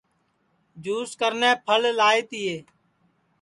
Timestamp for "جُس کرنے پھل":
0.83-1.81